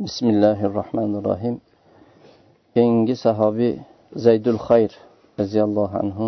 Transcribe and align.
bismillahi 0.00 0.64
rohmanir 0.78 1.24
rohim 1.30 1.56
keyingi 2.74 3.16
sahobiy 3.24 3.74
zaydul 4.26 4.60
xayr 4.68 4.92
roziyallohu 5.40 5.96
anhu. 6.02 6.26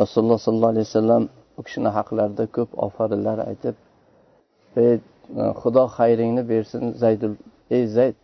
Rasululloh 0.00 0.38
sollallohu 0.44 0.72
alayhi 0.74 0.86
vasallam 0.90 1.24
u 1.58 1.62
kishini 1.66 1.90
haqlarida 1.96 2.44
ko'p 2.56 2.70
ofarinlar 2.86 3.38
aytib 3.50 3.76
ey 4.84 4.94
e, 4.94 5.00
xudo 5.60 5.84
xayringni 5.98 6.42
bersin 6.52 6.84
zaydul 7.02 7.34
ey 7.76 7.82
zayd 7.96 8.16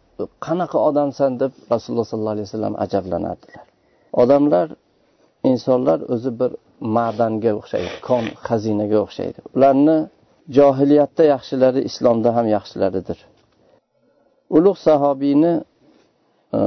qanaqa 0.47 0.79
odamsan? 0.89 1.31
deb 1.43 1.53
rasululloh 1.73 2.07
sollallohu 2.11 2.37
alayhi 2.37 2.49
vasallam 2.49 2.75
ajablanardilar. 2.85 3.67
Odamlar 4.23 4.67
insonlar 5.51 5.99
o'zi 6.15 6.31
bir 6.41 6.51
ma'danga 6.97 7.53
o'xshaydi 7.61 7.95
kon 8.09 8.25
xazinaga 8.47 8.99
o'xshaydi. 9.07 9.39
Ularni 9.57 9.99
johiliyatda 10.49 11.25
yaxshilari 11.25 11.81
islomda 11.91 12.37
ham 12.37 12.47
yaxshilaridir. 12.49 13.19
Ulug' 14.51 14.79
sahobiyni 14.79 15.65
e, 16.55 16.59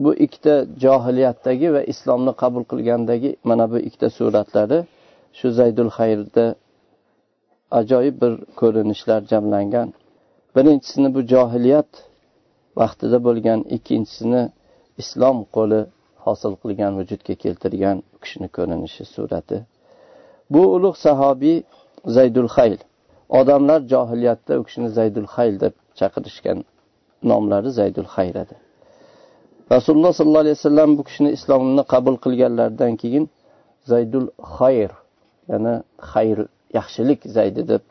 bu 0.00 0.14
ikkita 0.14 0.54
johiliyatdagi 0.84 1.72
va 1.72 1.82
islomni 1.92 2.32
qabul 2.42 2.64
qilgandagi 2.70 3.30
mana 3.44 3.70
bu 3.72 3.78
ikkita 3.78 4.08
suratlari 4.18 4.78
shu 5.38 5.50
zaydul 5.58 5.90
xayrda 5.98 6.54
ajoyib 7.70 8.16
bir 8.22 8.32
ko'rinishlar 8.60 9.20
jamlangan. 9.32 9.88
Birinchisini 10.56 11.08
bu 11.14 11.20
johiliyat 11.32 11.90
vaqtida 12.80 13.18
bo'lgan 13.26 13.60
ikkinchisini 13.76 14.42
islom 15.02 15.38
qo'li 15.56 15.80
hosil 16.24 16.52
qilgan 16.62 16.92
vujudga 16.98 17.34
keltirgan 17.42 17.96
u 18.14 18.16
kishini 18.22 18.48
ko'rinishi 18.56 19.04
surati. 19.14 19.58
Bu 20.54 20.62
ulug' 20.76 20.98
sahobiy 21.06 21.58
zaydul 22.06 22.48
hayl 22.56 22.78
odamlar 23.28 23.80
johiliyatda 23.92 24.60
u 24.60 24.62
kishini 24.64 24.88
zaydul 24.88 25.26
hayl 25.34 25.60
deb 25.60 25.74
chaqirishgan 25.98 26.64
nomlari 27.22 27.70
zaydul 27.70 28.08
xayr 28.14 28.34
edi 28.44 28.56
rasululloh 29.74 30.12
sollallohu 30.12 30.44
alayhi 30.44 30.56
vasallam 30.58 30.98
bu 30.98 31.02
kishini 31.08 31.30
islomni 31.36 31.82
qabul 31.92 32.16
qilganlaridan 32.24 32.92
keyin 33.02 33.24
zaydul 33.92 34.26
xayr 34.56 34.90
ya'ni 35.50 35.74
xayr 36.12 36.38
yaxshilik 36.78 37.20
zaydi 37.36 37.62
deb 37.72 37.82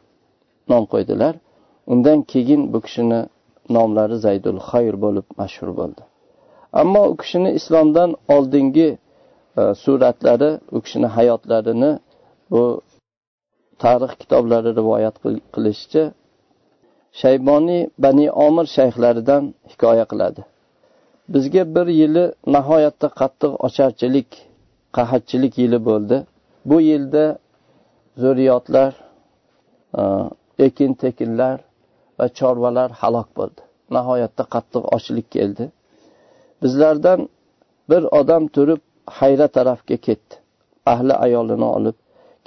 nom 0.72 0.84
qo'ydilar. 0.94 1.34
Undan 1.94 2.20
keyin 2.32 2.62
bu 2.74 2.80
kishini 2.86 3.22
nomlari 3.76 4.18
zaydul 4.26 4.60
xayr 4.70 4.96
bo'lib 5.04 5.28
mashhur 5.42 5.70
bo'ldi. 5.80 6.02
Ammo 6.82 7.04
u 7.12 7.16
kishini 7.22 7.50
islomdan 7.60 8.10
oldingi 8.36 8.90
e, 9.62 9.62
suratlari 9.84 10.52
u 10.76 10.78
kishini 10.86 11.08
hayotlarini 11.18 11.92
bu 12.52 12.64
tarix 13.84 14.12
kitoblari 14.22 14.72
rivoyat 14.80 15.16
qilishicha 15.54 16.04
shayboniy 17.22 17.82
bani 18.04 18.26
omir 18.48 18.66
shayxlaridan 18.78 19.44
hikoya 19.72 20.06
qiladi. 20.12 20.42
Bizga 21.34 21.64
bir 21.76 21.88
yili 22.02 22.26
nihoyatda 22.56 23.08
qattiq 23.20 23.52
ocharchilik 23.66 24.30
qahatchilik 24.98 25.54
yili 25.64 25.80
bo'ldi. 25.90 26.18
Bu 26.70 26.78
yilda 26.90 27.26
zurriyotlar 28.22 28.92
ekin 30.68 30.92
tekinlar 31.04 31.58
va 32.20 32.26
chorvalar 32.40 32.90
halok 33.02 33.30
bo'ldi. 33.38 33.62
Nihoyatda 33.96 34.44
qattiq 34.54 34.84
ochlik 34.96 35.28
keldi. 35.36 35.66
Bizlardan 36.62 37.20
bir 37.90 38.04
odam 38.20 38.44
turib 38.56 38.82
hayra 39.20 39.48
tarafga 39.58 39.98
ketdi. 40.08 40.34
Ahli 40.94 41.14
ayolini 41.26 41.68
olib 41.78 41.98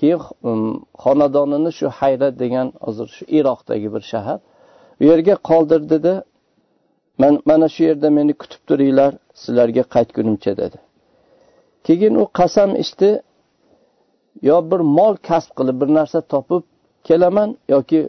keyin 0.03 0.21
xonadonini 1.05 1.71
shu 1.79 1.87
hayra 1.99 2.29
degan 2.43 2.69
hozir 2.87 3.09
shu 3.17 3.25
iroqdagi 3.39 3.89
bir 3.95 4.03
shahar. 4.13 4.39
U 5.01 5.05
yerga 5.11 5.35
qoldirdida 5.51 6.15
mana 7.51 7.69
shu 7.75 7.83
yerda 7.89 8.09
meni 8.19 8.33
kutib 8.43 8.63
turinglar 8.69 9.13
sizlarga 9.43 9.83
qaytgunimcha 9.95 10.53
dedi. 10.63 10.79
Keyin 11.87 12.15
u 12.23 12.25
qasam 12.39 12.71
ichdi 12.85 13.11
yo 14.51 14.57
bir 14.71 14.81
mol 14.99 15.15
kasb 15.29 15.51
qilib 15.59 15.77
bir 15.83 15.91
narsa 15.99 16.19
topib 16.33 16.63
kelaman 17.09 17.51
yoki 17.75 18.01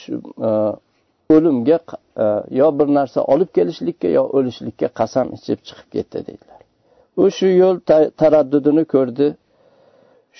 shu 0.00 0.12
e, 0.48 0.50
o'limga 1.34 1.78
e, 2.22 2.24
yo 2.60 2.68
bir 2.78 2.88
narsa 2.98 3.18
olib 3.32 3.50
kelishlikka 3.56 4.08
yo 4.18 4.22
o'lishlikka 4.36 4.88
qasam 5.00 5.26
ichib 5.36 5.58
chiqib 5.66 5.88
ketdi 5.94 6.18
deydilar 6.26 6.56
u 7.16 7.30
shu 7.30 7.46
yo'l 7.62 7.76
taraddudini 8.20 8.84
ko'rdi. 8.94 9.26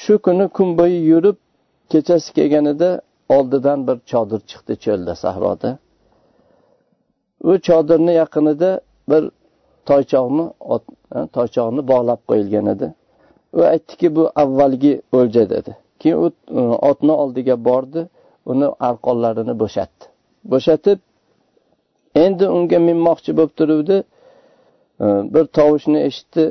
Shu 0.02 0.14
kuni 0.24 0.46
kun 0.56 0.68
bo'yi 0.78 1.00
yurib 1.10 1.36
kechasi 1.92 2.28
kelganida 2.36 2.90
oldidan 3.36 3.78
bir 3.88 3.96
chodir 4.10 4.40
chiqdi 4.50 4.74
cho'lda 4.84 5.14
sahroda. 5.24 5.70
U 7.48 7.52
chodirni 7.66 8.12
yaqinida 8.22 8.70
bir 9.10 9.22
toychoqni 9.88 10.44
toychoqni 11.36 11.82
bog'lab 11.92 12.20
qo'yilgan 12.28 12.66
edi. 12.74 12.86
U 13.56 13.60
aytdiki 13.72 14.08
bu 14.16 14.22
avvalgi 14.42 14.92
o'lja 15.18 15.44
dedi. 15.54 15.72
Keyin 16.00 16.16
u 16.24 16.26
e, 16.60 16.60
otni 16.60 17.12
oldiga 17.22 17.64
bordi 17.64 18.08
uni 18.52 18.68
arqonlarini 18.88 19.54
bo'shatdi. 19.62 20.04
Bo'shatib 20.52 20.98
endi 22.24 22.44
unga 22.56 22.78
minmoqchi 22.88 23.36
bo'lib 23.38 23.54
turuvdi. 23.60 23.96
E, 25.04 25.06
bir 25.34 25.44
tovushni 25.56 25.98
eshitdi. 26.08 26.44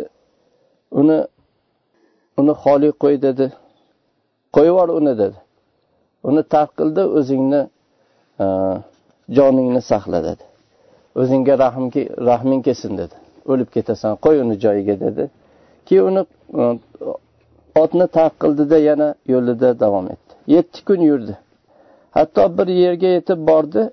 Uni 0.91 1.17
uni 2.39 2.53
xoli 2.63 2.89
qo'y 3.03 3.21
dedi. 3.21 3.45
Qo'yib 4.55 4.67
yubor 4.71 4.89
uni 4.99 5.13
dedi. 5.21 5.37
Uni 6.27 6.41
tark 6.53 6.71
qildi 6.79 7.03
o'zingni 7.19 7.61
e, 8.43 8.45
joningni 9.37 9.81
saqla 9.91 10.19
dedi. 10.29 10.43
O'zingga 11.21 11.53
rahming 12.29 12.61
kelsin 12.67 12.97
dedi. 13.01 13.15
O'lib 13.51 13.69
ketasan 13.75 14.17
qo'y 14.25 14.41
uni 14.43 14.55
joyiga 14.65 14.95
dedi. 15.05 15.23
Keyin 15.87 16.03
uni 16.11 16.21
e, 16.61 16.63
otni 17.83 18.07
tark 18.17 18.35
qildida 18.43 18.77
yana 18.89 19.09
yo'lida 19.33 19.69
davom 19.83 20.05
etdi. 20.13 20.33
Yetti 20.55 20.79
kun 20.87 21.01
yurdi. 21.11 21.37
Hatto 22.17 22.43
bir 22.57 22.67
yerga 22.83 23.07
yetib 23.17 23.39
bordi. 23.49 23.89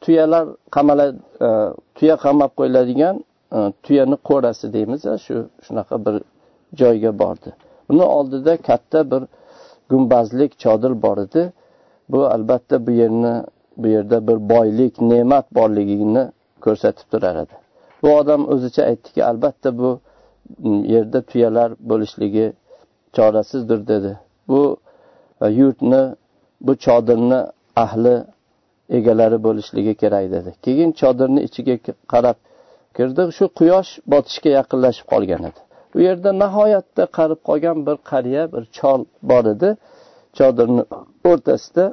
Tuyalar 0.00 0.44
qamala 0.74 1.06
e, 1.46 1.48
tuya 1.96 2.16
qamab 2.24 2.50
qo'yiladigan 2.58 3.16
tuyani 3.84 4.16
qo'rasi 4.28 4.72
deymiz 4.72 5.02
shu 5.24 5.34
shunaqa 5.64 5.96
bir 6.06 6.14
joyga 6.80 7.12
bordi. 7.22 7.50
Uni 7.88 8.02
oldida 8.02 8.56
katta 8.56 9.10
bir 9.10 9.22
gumbazlik 9.90 10.58
chodir 10.58 11.02
bor 11.02 11.18
edi. 11.18 11.52
Bu 12.08 12.26
albatta 12.26 12.86
bu 12.86 12.90
yerni 12.90 13.34
bu 13.76 13.86
yerda 13.88 14.28
bir 14.28 14.48
boylik 14.48 15.00
ne'mat 15.00 15.54
borligini 15.54 16.32
ko'rsatib 16.60 17.06
turar 17.10 17.36
edi. 17.36 17.54
Bu 18.02 18.08
odam 18.16 18.48
o'zicha 18.48 18.82
aytdiki 18.84 19.24
albatta 19.24 19.78
bu 19.78 20.00
mm, 20.58 20.84
yerda 20.84 21.22
tuyalar 21.22 21.72
bo'lishligi 21.80 22.52
chorasizdir 23.16 23.86
dedi. 23.86 24.18
Bu 24.48 24.76
e, 25.40 25.46
yurtni 25.48 26.02
bu 26.60 26.76
chodirni 26.76 27.40
ahli 27.76 28.24
egalari 28.88 29.42
bo'lishligi 29.44 29.94
kerak 29.94 30.30
dedi. 30.32 30.54
Keyin 30.62 30.92
chodirni 30.92 31.40
ichiga 31.48 31.76
qarab 32.12 32.36
kirdi. 32.96 33.22
Shu 33.36 33.44
quyosh 33.58 33.90
botishga 34.12 34.50
yaqinlashib 34.58 35.06
qolgan 35.12 35.42
edi. 35.50 35.60
U 35.96 36.00
yerda 36.06 36.30
nihoyatda 36.42 37.04
qarib 37.18 37.40
qolgan 37.48 37.78
bir 37.86 37.96
qariya 38.10 38.42
bir 38.54 38.64
chol 38.78 39.00
bor 39.30 39.44
edi. 39.54 39.70
Chodirni 40.38 40.82
o'rtasida 41.30 41.84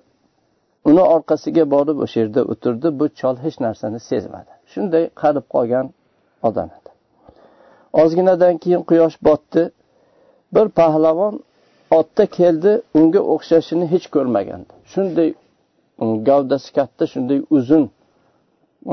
uni 0.89 1.03
orqasiga 1.15 1.63
borib 1.75 1.97
o'sha 2.05 2.17
yerda 2.23 2.41
o'tirdi. 2.53 2.87
Bu 2.99 3.05
chol 3.19 3.35
hech 3.45 3.57
narsani 3.65 3.99
sezmadi. 4.09 4.51
Shunday 4.71 5.03
qarib 5.21 5.45
qolgan 5.55 5.85
odam 6.47 6.69
edi. 6.77 6.89
Ozginadan 8.01 8.55
keyin 8.63 8.83
quyosh 8.89 9.17
botdi. 9.27 9.63
Bir 10.55 10.67
pahlavon 10.79 11.35
otda 11.99 12.25
keldi. 12.25 12.71
Unga 12.99 13.21
o'xshashini 13.33 13.85
hech 13.93 14.07
ko'rmagandi. 14.15 14.73
Shunday 14.93 15.29
gavdasi 16.29 16.69
katta 16.77 17.03
shunday 17.13 17.39
uzun 17.57 17.83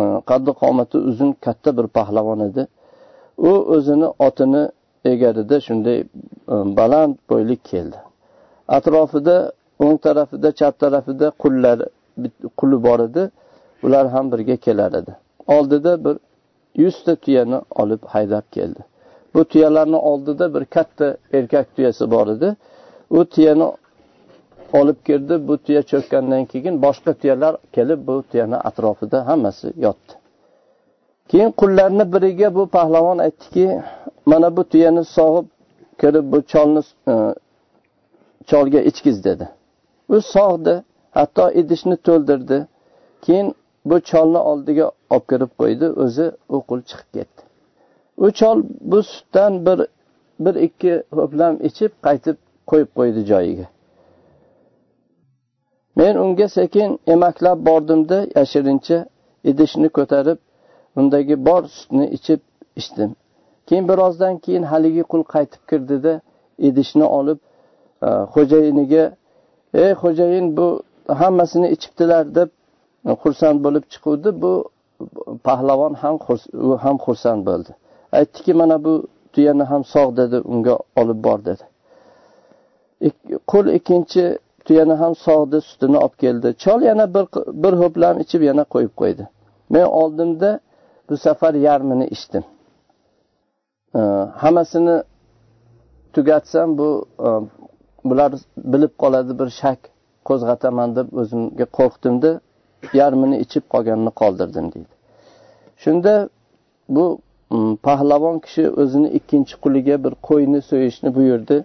e, 0.01 0.03
qaddi 0.31 0.53
qomati 0.63 0.97
uzun 1.11 1.31
katta 1.33 1.71
bir 1.79 1.87
pahlavon 1.99 2.41
edi. 2.49 2.67
U 3.49 3.53
o'zini 3.75 4.09
otini 4.27 4.65
egarida 5.05 5.61
shunday 5.61 5.99
e, 6.01 6.07
baland 6.49 7.15
bo'ylik 7.31 7.65
keldi. 7.65 7.97
Atrofida 8.69 9.53
o'ng 9.79 9.99
tarafida 10.07 10.53
chap 10.53 10.79
tarafida 10.79 11.31
qullar 11.31 11.79
quli 12.57 12.83
bor 12.83 13.01
edi. 13.01 13.31
Ular 13.83 14.07
ham 14.15 14.33
birga 14.33 14.57
kelar 14.57 14.93
edi. 15.01 15.13
Oldida 15.47 16.05
bir 16.05 16.17
yuzta 16.75 17.17
tuyani 17.17 17.61
olib 17.71 18.03
haydab 18.03 18.43
keldi. 18.53 18.81
Bu 19.35 19.45
tuyalarni 19.45 19.97
oldida 19.97 20.55
bir 20.55 20.65
katta 20.65 21.17
erkak 21.33 21.77
tuyasi 21.77 22.11
bor 22.11 22.27
edi. 22.27 22.57
U 23.11 23.25
tuyani 23.25 23.73
olib 24.73 24.97
kirdi. 25.05 25.49
Bu 25.49 25.59
tuya 25.59 25.83
cho'kkandan 25.83 26.45
keyin 26.45 26.83
boshqa 26.83 27.13
tuyalar 27.13 27.57
kelib 27.73 28.07
bu 28.07 28.25
tuyani 28.33 28.57
atrofida 28.57 29.27
hammasi 29.27 29.73
yotdi. 29.77 30.13
Keyin 31.29 31.51
qullarni 31.61 32.05
biriga 32.13 32.55
bu 32.55 32.67
pahlavon 32.67 33.19
aytdiki 33.19 33.67
mana 34.27 34.57
bu 34.57 34.65
tuyani 34.65 35.05
sog'ib 35.05 35.47
kirib 36.01 36.33
bu 36.33 36.43
cholni 36.43 36.83
e, 37.09 37.15
cholga 38.47 38.81
ichkiz 38.91 39.25
dedi. 39.25 39.49
U 40.09 40.21
sog'di 40.21 40.75
hatto 41.11 41.51
idishni 41.61 41.97
to'ldirdi. 41.97 42.67
Keyin 43.25 43.55
bu 43.85 44.01
cholni 44.01 44.39
oldiga 44.39 44.87
olib 45.11 45.27
kirib 45.31 45.51
qo'ydi 45.61 45.87
o'zi 46.05 46.27
u 46.49 46.57
qul 46.69 46.81
chiqib 46.89 47.11
ketdi. 47.17 47.43
U 48.25 48.27
chol 48.39 48.63
bu 48.81 49.03
sutdan 49.03 49.67
bir 49.67 49.79
bir 50.45 50.55
ikki 50.67 50.93
ho'plam 51.19 51.55
ichib 51.69 51.93
qaytib 52.07 52.37
qo'yib 52.71 52.91
qo'ydi 52.99 53.21
joyiga. 53.31 53.67
Men 55.99 56.17
unga 56.25 56.49
sekin 56.49 56.99
emaklab 57.15 57.59
bordimda 57.67 58.19
yashirincha 58.37 58.99
idishni 59.51 59.89
ko'tarib 59.99 60.39
undagi 60.97 61.47
bor 61.47 61.63
sutni 61.77 62.07
ichib 62.17 62.41
ichdim. 62.77 63.17
Keyin 63.67 63.89
birozdan 63.89 64.39
keyin 64.39 64.63
haligi 64.63 65.03
qul 65.03 65.23
qaytib 65.35 65.63
kirdida 65.71 66.21
idishni 66.59 67.05
olib 67.19 67.39
e, 68.03 68.09
xo'jayiniga 68.35 69.05
ey 69.75 69.93
xo'jayin 70.03 70.57
bu 70.57 70.83
hammasini 71.21 71.69
ichibdilar 71.77 72.35
deb 72.39 72.49
e, 73.09 73.13
xursand 73.23 73.59
bo'lib 73.65 73.85
chiquvdi. 73.93 74.31
Bu 74.43 74.53
pahlavon 75.45 75.95
ham 76.03 76.17
u 76.53 76.77
ham 76.85 76.97
xursand 77.07 77.47
bo'ldi. 77.49 77.71
Aytdiki 78.13 78.53
mana 78.61 78.85
bu 78.85 78.95
tuyani 79.33 79.65
ham 79.71 79.83
sog' 79.95 80.17
dedi 80.17 80.37
unga 80.53 80.79
olib 81.01 81.25
bor 81.25 81.39
dedi. 81.45 81.65
Qul 83.51 83.67
ikkinchi 83.79 84.39
tuyani 84.67 84.95
ham 85.03 85.15
sog'di 85.27 85.61
sutini 85.69 85.99
olib 86.05 86.17
keldi. 86.23 86.49
Chol 86.65 86.81
yana 86.91 87.15
bir 87.15 87.27
bir 87.63 87.73
ho'plam 87.83 88.21
ichib 88.25 88.43
yana 88.51 88.65
qo'yib 88.75 88.95
qo'ydi. 89.01 89.25
Men 89.75 89.87
oldimda 90.01 90.51
bu 91.09 91.17
safar 91.17 91.55
yarmini 91.55 92.07
ichdim. 92.07 92.45
Hammasini 94.43 95.03
tugatsam 96.13 96.79
bu 96.79 97.07
e, 97.21 97.29
bular 98.05 98.33
bilib 98.57 98.93
qoladi 99.03 99.39
bir 99.39 99.49
shak 99.61 99.79
qo'zg'ataman 100.29 100.97
deb 100.97 101.09
o'zimga 101.21 101.67
qo'rqdimda 101.79 102.31
yarmini 103.01 103.37
ichib 103.45 103.65
qolganini 103.73 104.13
qoldirdim 104.21 104.67
deydi. 104.75 104.93
Shunda 105.83 106.15
bu 106.89 107.05
pahlavon 107.87 108.39
kishi 108.45 108.65
o'zini 108.83 109.09
ikkinchi 109.19 109.55
quliga 109.65 109.97
bir 110.05 110.15
qo'yni 110.29 110.61
so'yishni 110.71 111.15
buyurdi. 111.19 111.57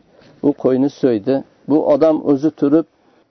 U 0.48 0.50
qo'yni 0.64 0.90
so'ydi. 1.02 1.36
Bu 1.70 1.78
odam 1.94 2.18
o'zi 2.32 2.52
turib 2.60 2.86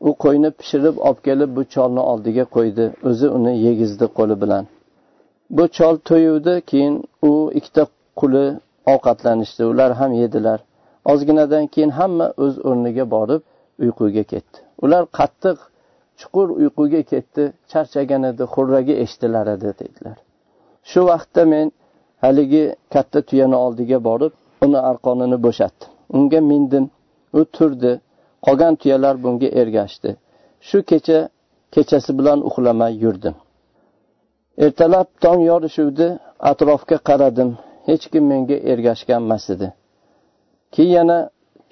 u 0.09 0.11
qo'yni 0.25 0.51
pishirib 0.59 0.97
olib 1.09 1.21
kelib 1.27 1.51
bu 1.57 1.63
cholni 1.75 2.03
oldiga 2.13 2.45
qo'ydi. 2.57 2.85
O'zi 3.09 3.27
uni 3.37 3.53
yegizdi 3.67 4.07
qo'li 4.19 4.37
bilan. 4.43 4.65
Bu 5.57 5.65
chol 5.77 5.97
to'yuvdi 6.09 6.55
keyin 6.71 6.95
u 7.29 7.51
ikkita 7.59 7.85
quli 8.21 8.47
ovqatlanishdi. 8.93 9.63
Ular 9.73 9.91
ham 10.01 10.13
yedilar. 10.23 10.61
Ozginadan 11.13 11.67
keyin 11.75 11.91
hamma 11.99 12.27
o'z 12.45 12.55
o'rniga 12.69 13.05
borib 13.15 13.43
uyquga 13.85 14.25
ketdi. 14.33 14.59
Ular 14.85 15.03
qattiq 15.19 15.59
chuqur 16.21 16.49
uyquga 16.63 17.03
ketdi 17.13 17.43
charchagan 17.73 18.23
edi 18.31 18.45
xurragi 18.55 18.95
eshitilar 19.05 19.47
edi 19.55 19.69
dedilar. 19.81 20.17
Shu 20.91 21.01
vaqtda 21.11 21.43
men 21.53 21.67
haligi 22.25 22.65
katta 22.95 23.19
tuyani 23.29 23.57
oldiga 23.65 23.99
borib 24.09 24.33
uni 24.65 24.79
arqonini 24.91 25.39
bo'shatdim. 25.47 25.89
Unga 26.17 26.41
mindim. 26.51 26.85
U 27.39 27.41
turdi. 27.57 27.93
Qolgan 28.47 28.75
tuyalar 28.81 29.15
bunga 29.25 29.49
ergashdi. 29.61 30.11
Shu 30.69 30.79
kecha 30.91 31.19
kechasi 31.75 32.11
bilan 32.19 32.39
uxlamay 32.49 32.93
yurdim. 33.05 33.35
Ertalab 34.65 35.09
tong 35.25 35.41
yorishuvdi 35.51 36.07
atrofga 36.51 36.99
qaradim. 37.09 37.51
Hech 37.89 38.05
kim 38.13 38.25
menga 38.33 38.57
ergashgan 38.73 39.23
emas 39.27 39.45
edi. 39.55 39.69
Keyin 40.75 40.93
yana 40.99 41.19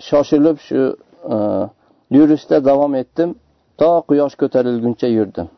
shoshilib 0.09 0.59
shu 0.67 0.81
e, 1.35 1.37
yurishda 2.17 2.57
davom 2.69 2.95
etdim. 3.03 3.31
To 3.81 3.91
quyosh 4.09 4.35
ko'tarilguncha 4.43 5.09
yurdim. 5.19 5.49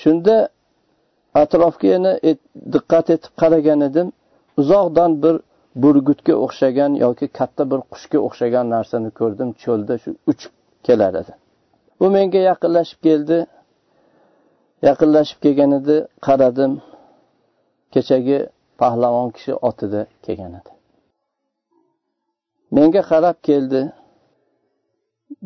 Shunda 0.00 0.36
atrofga 1.42 1.86
yana 1.94 2.12
diqqat 2.74 3.06
etib 3.16 3.32
qaragan 3.42 3.80
edim. 3.88 4.08
Uzoqdan 4.60 5.10
bir 5.22 5.36
burgutga 5.82 6.34
o'xshagan 6.44 6.92
yoki 7.04 7.26
katta 7.38 7.62
bir 7.70 7.80
qushga 7.92 8.18
o'xshagan 8.26 8.66
narsani 8.74 9.10
ko'rdim. 9.20 9.48
Cho'lda 9.62 9.94
shu 10.02 10.10
uchib 10.30 10.52
kelar 10.86 11.12
edi. 11.22 11.32
U 12.04 12.06
menga 12.16 12.40
yaqinlashib 12.50 13.00
keldi. 13.08 13.38
Yaqinlashib 14.88 15.38
kelganida 15.44 15.96
qaradim 16.26 16.72
kechagi 17.94 18.38
pahlavon 18.80 19.28
kishi 19.36 19.52
otida 19.68 20.00
kelgan 20.24 20.52
edi. 20.60 20.70
Menga 22.76 23.02
qarab 23.10 23.36
keldi 23.48 23.80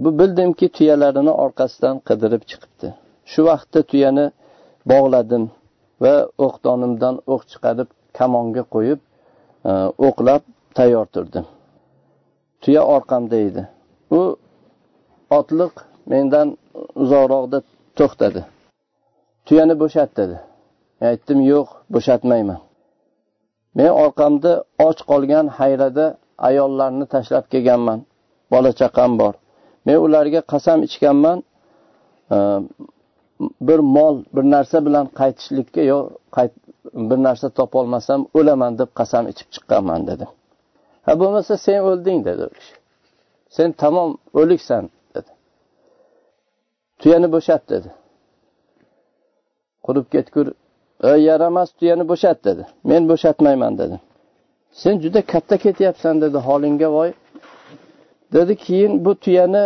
bu 0.03 0.11
bildimki 0.19 0.67
tuyalarini 0.77 1.33
orqasidan 1.45 1.97
qidirib 2.09 2.43
chiqibdi. 2.51 2.89
Shu 3.31 3.41
vaqtda 3.49 3.81
tuyani 3.91 4.27
bog'ladim 4.93 5.45
va 6.05 6.15
o'qdonimdan 6.47 7.15
o'q 7.33 7.43
chiqarib 7.51 7.89
kamonga 8.19 8.63
qo'yib 8.75 9.01
e, 9.71 9.73
o'qlab 10.07 10.43
tayyor 10.77 11.07
turdim. 11.15 11.47
Tuya 12.63 12.83
orqamda 12.95 13.37
edi. 13.49 13.63
U 14.19 14.21
otliq 15.39 15.75
mendan 16.13 16.49
uzoqroqda 17.03 17.59
to'xtadi. 17.99 18.43
Tuyani 19.51 19.75
bo'shat 19.83 20.11
dedi. 20.21 20.37
E, 21.01 21.07
aytdim 21.11 21.41
yo'q 21.53 21.69
bo'shatmayman. 21.95 22.61
Men 23.79 23.91
orqamda 24.05 24.53
och 24.87 24.99
qolgan 25.11 25.47
hayrada 25.59 26.07
ayollarni 26.49 27.07
tashlab 27.15 27.45
kelganman. 27.53 28.01
Bola 28.53 28.71
chaqam 28.81 29.13
bor. 29.21 29.35
Men 29.87 29.97
ularga 30.07 30.41
qasam 30.53 30.79
ichganman. 30.89 31.39
E, 32.35 32.37
bir 33.69 33.81
mol 33.97 34.17
bir 34.35 34.45
narsa 34.55 34.79
bilan 34.87 35.07
qaytishlikka 35.21 35.83
yo 35.93 35.99
bir 37.11 37.19
narsa 37.27 37.47
topolmasam 37.59 38.21
o'laman 38.39 38.73
deb 38.81 38.91
qasam 39.01 39.25
ichib 39.33 39.49
chiqqanman 39.55 40.01
dedi. 40.11 40.25
Ha 41.07 41.13
bo'lmasa 41.21 41.55
sen 41.67 41.79
o'lding 41.91 42.19
dedi 42.29 42.43
u 42.49 42.51
kishi. 42.57 42.75
Sen 43.57 43.69
tamom 43.83 44.11
o'liksan 44.41 44.85
dedi. 45.15 45.31
Tuyani 47.01 47.29
bo'shat 47.37 47.63
dedi. 47.75 47.91
Qurib 49.91 50.07
ketgur. 50.15 50.47
Yaramas 51.29 51.71
tuyani 51.79 52.05
bo'shat 52.13 52.39
dedi. 52.49 52.63
Men 52.91 53.03
bo'shatmayman 53.11 53.79
dedi. 53.83 53.97
Sen 54.73 54.95
juda 55.05 55.21
katta 55.33 55.57
ketyapsan 55.65 56.15
dedi 56.25 56.39
holingga 56.49 56.89
voy. 56.93 57.11
Dedi 58.33 58.57
keyin 58.57 59.05
bu 59.05 59.15
tuyani 59.15 59.65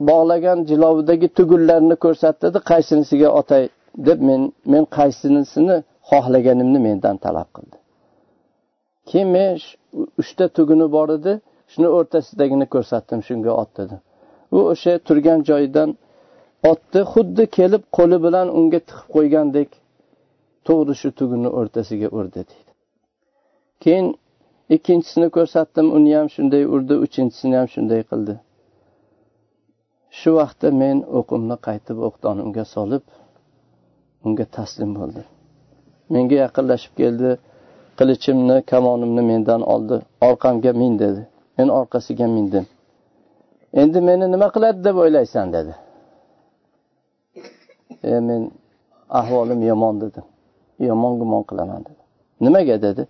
bog'lagan 0.00 0.58
jilovidagi 0.70 1.28
tugunlarni 1.38 1.96
ko'rsatdi 2.04 2.58
qaysinisiga 2.70 3.28
otay 3.40 3.64
deb 4.08 4.18
men 4.28 4.42
men 4.72 4.84
qaysinisini 4.98 5.76
xohlaganimni 6.10 6.78
mendan 6.88 7.16
talab 7.24 7.48
qildi. 7.56 7.76
Keyin 9.08 9.28
men 9.36 9.58
uchta 10.22 10.44
tuguni 10.56 10.86
bor 10.96 11.08
edi 11.18 11.32
shuni 11.72 11.88
o'rtasidagini 11.96 12.66
ko'rsatdim 12.74 13.20
shunga 13.28 13.52
ot 13.62 13.70
dedi. 13.80 13.96
U 14.56 14.58
o'sha 14.72 14.92
turgan 15.06 15.40
joyidan 15.50 15.88
otdi 16.68 17.00
xuddi 17.12 17.44
kelib 17.56 17.82
qo'li 17.96 18.18
bilan 18.26 18.48
unga 18.58 18.80
tiqib 18.88 19.08
qo'ygandek 19.16 19.70
to'g'ri 20.66 20.94
shu 21.00 21.10
tugunni 21.18 21.50
o'rtasiga 21.60 22.08
urdi 22.18 22.40
deydi. 22.50 22.70
Keyin 23.82 24.06
ikkinchisini 24.76 25.28
ko'rsatdim 25.36 25.86
uni 25.96 26.12
ham 26.18 26.28
shunday 26.34 26.64
urdi 26.74 26.94
uchinchisini 27.04 27.56
ham 27.60 27.68
shunday 27.74 28.02
qildi. 28.10 28.34
Shu 30.18 30.30
vaqtda 30.40 30.68
men 30.82 30.96
o'qimni 31.18 31.56
qaytib 31.66 31.98
o'qdonimga 32.08 32.64
solib 32.74 33.04
unga 34.26 34.46
taslim 34.56 34.90
bo'ldim. 34.98 35.26
Menga 36.14 36.36
yaqinlashib 36.44 36.94
keldi 37.02 37.30
qilichimni 37.98 38.56
kamonimni 38.72 39.22
mendan 39.30 39.62
oldi. 39.74 39.96
Orqamga 40.28 40.72
min 40.82 40.98
dedi. 41.04 41.22
Men 41.58 41.68
orqasiga 41.80 42.26
mindim. 42.36 42.66
Endi 43.82 44.00
meni 44.08 44.26
nima 44.34 44.48
qiladi 44.54 44.84
deb 44.88 44.96
o'ylaysan 45.04 45.52
dedi. 45.56 45.72
E 48.04 48.20
men 48.28 48.42
ahvolim 49.20 49.60
yomon 49.70 50.00
dedim 50.00 50.26
yomon 50.88 51.18
gumon 51.20 51.42
qilaman 51.50 51.80
dedi. 51.88 52.02
Nimaga 52.40 52.76
dedi? 52.82 53.02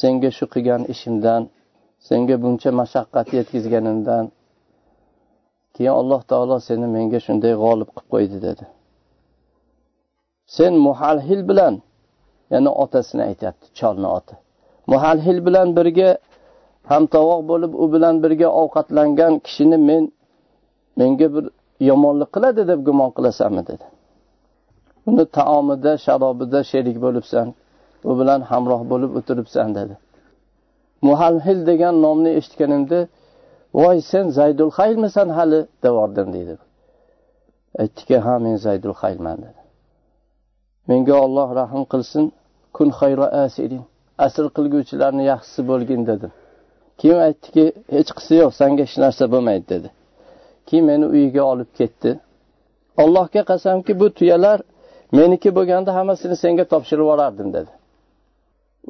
Senga 0.00 0.30
shu 0.36 0.44
qilgan 0.54 0.82
ishimdan 0.92 1.42
senga 2.08 2.36
buncha 2.42 2.70
mashaqqat 2.80 3.28
yetkazganimdan 3.38 4.24
keyin 5.74 5.94
alloh 6.00 6.20
taolo 6.30 6.56
seni 6.68 6.86
menga 6.96 7.18
shunday 7.26 7.54
g'olib 7.62 7.88
qilib 7.94 8.08
qo'ydi 8.12 8.38
dedi. 8.46 8.64
Sen 10.56 10.72
muhalhil 10.86 11.42
bilan 11.50 11.74
yana 12.52 12.70
otasini 12.84 13.22
aytyapti 13.30 13.66
cholni 13.78 14.08
oti. 14.18 14.34
Muhalhil 14.92 15.38
bilan 15.46 15.68
birga 15.78 16.10
hamtovoq 16.90 17.40
bo'lib 17.50 17.72
u 17.82 17.84
bilan 17.94 18.14
birga 18.24 18.48
ovqatlangan 18.60 19.32
kishini 19.46 19.78
men 19.88 20.02
menga 20.98 21.26
bir 21.34 21.44
yomonlik 21.88 22.30
qiladi 22.34 22.62
deb 22.70 22.80
gumon 22.88 23.10
qilasanmi 23.16 23.62
dedi. 23.70 23.86
Uni 25.08 25.24
taomida 25.38 25.92
sharobida 26.06 26.60
sherik 26.70 26.96
bo'libsan 27.04 27.46
u 28.08 28.12
bilan 28.18 28.40
hamroh 28.50 28.82
bo'lib 28.92 29.12
o'tiribsan 29.18 29.68
dedi. 29.78 29.94
Muhalhil 31.08 31.60
degan 31.70 31.94
nomni 32.04 32.30
eshitganimda 32.38 33.00
voy 33.80 33.98
sen 34.10 34.26
zaydul 34.38 34.70
haylmisan 34.78 35.28
hali 35.36 35.60
devordim 35.84 36.28
deydi 36.36 36.54
aytdiki 37.78 38.16
ha 38.18 38.38
men 38.38 38.56
zaydul 38.56 38.94
haylman 38.94 39.38
dedi. 39.38 39.60
Menga 40.88 41.14
olloh 41.24 41.48
rahm 41.60 41.84
qilsin 41.92 42.32
kun 42.76 42.88
xayro 42.98 43.26
asirin 43.44 43.82
asr 44.26 44.44
qilguvchilarni 44.56 45.24
yaxshisi 45.32 45.62
bo'lgin 45.70 46.02
dedim. 46.10 46.32
Keyin 47.00 47.20
aytdiki 47.28 47.64
hech 47.96 48.10
qisi 48.18 48.34
yo'q 48.42 48.52
sanga 48.60 48.82
hech 48.86 48.96
narsa 49.04 49.24
bo'lmaydi 49.32 49.66
dedi. 49.74 49.88
Keyin 50.70 50.86
meni 50.90 51.06
uyiga 51.14 51.42
olib 51.52 51.70
ketdi. 51.78 52.10
Allohga 53.02 53.42
qasamki 53.50 53.92
bu 54.00 54.06
tuyalar 54.18 54.58
meniki 55.18 55.50
bo'lganda 55.56 55.90
hammasini 55.98 56.36
senga 56.36 56.64
topshirib 56.72 57.04
yuborardim 57.04 57.48
dedi. 57.56 57.72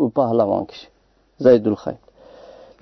U 0.03 0.11
pahlavon 0.19 0.65
kishi 0.71 0.87
zaydul 1.47 1.77
hay 1.85 1.97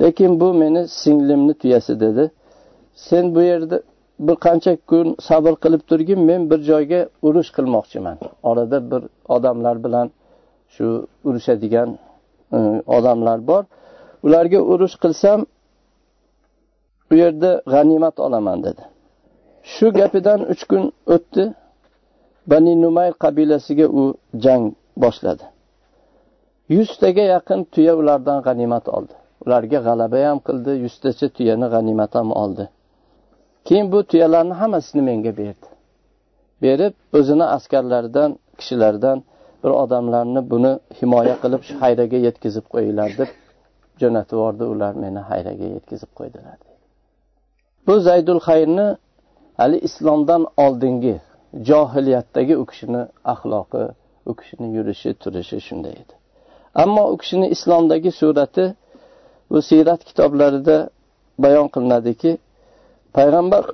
lekin 0.00 0.40
bu 0.40 0.54
meni 0.54 0.88
singlimni 0.88 1.54
tuyasi 1.54 2.00
dedi. 2.00 2.30
Sen 2.94 3.34
bu 3.34 3.40
yerda 3.40 3.82
bir 4.26 4.36
qancha 4.46 4.72
kun 4.90 5.16
sabr 5.28 5.54
qilib 5.62 5.82
turgin 5.90 6.20
men 6.20 6.50
bir 6.50 6.60
joyga 6.70 7.00
urush 7.22 7.50
qilmoqchiman. 7.56 8.16
Orada 8.42 8.90
bir 8.90 9.02
odamlar 9.28 9.84
bilan 9.84 10.10
shu 10.74 11.06
urushadigan 11.24 11.98
e, 12.52 12.58
odamlar 12.86 13.46
bor. 13.46 13.64
Ularga 14.22 14.60
urush 14.72 14.96
qilsam 15.02 15.46
u 17.10 17.14
yerda 17.14 17.50
g'animat 17.72 18.20
olaman 18.20 18.58
dedi. 18.66 18.82
Shu 19.62 19.86
gapidan 19.92 20.40
uch 20.52 20.62
kun 20.70 20.92
o'tdi. 21.14 21.44
Bani 22.50 22.82
numay 22.82 23.10
qabilasiga 23.24 23.86
u 24.00 24.02
jang 24.44 24.64
boshladi. 25.02 25.44
Yuztaga 26.76 27.24
yaqin 27.34 27.60
tuya 27.72 27.92
ulardan 28.00 28.38
g'animat 28.46 28.88
oldi. 28.96 29.14
Ularga 29.44 29.78
g'alaba 29.86 30.18
ham 30.28 30.38
qildi 30.46 30.72
yuztacha 30.84 31.26
tuyani 31.36 31.66
g'animat 31.74 32.12
ham 32.18 32.28
oldi. 32.42 32.64
Keyin 33.66 33.86
bu 33.92 33.98
tuyalarni 34.10 34.54
hammasini 34.60 35.02
menga 35.08 35.32
berdi. 35.40 35.68
Berib 36.62 36.94
o'zini 37.18 37.44
askarlaridan 37.56 38.30
kishilardan 38.58 39.18
bir 39.64 39.70
odamlarni 39.82 40.50
buni 40.50 40.72
himoya 41.00 41.34
qilib 41.42 41.62
shu 41.68 41.74
hayraga 41.82 42.18
yetkazib 42.26 42.66
qo'yinglar 42.72 43.10
deb 43.20 43.30
jo'natib 44.00 44.36
yubordi 44.38 44.64
ular 44.72 44.92
meni 45.04 45.20
hayraga 45.30 45.66
yetkazib 45.76 46.10
qo'ydilar 46.18 46.58
bu 47.88 48.00
zaydul 48.00 48.40
xayrni 48.48 48.88
hali 49.60 49.78
islomdan 49.88 50.42
oldingi 50.56 51.20
johiliyatdagi 51.68 52.54
u 52.62 52.64
kishini 52.70 53.02
axloqi 53.32 53.84
u 54.30 54.32
kishini 54.38 54.68
yurishi 54.76 55.10
turishi 55.22 55.58
shunday 55.66 55.94
edi. 56.02 56.14
Ammo 56.82 57.04
u 57.12 57.16
kishini 57.16 57.46
islomdagi 57.54 58.10
surati 58.20 58.64
bu 59.50 59.62
siyrat 59.68 60.00
kitoblarida 60.08 60.76
bayon 61.44 61.68
qilinadiki 61.74 62.30
payg'ambar 63.16 63.64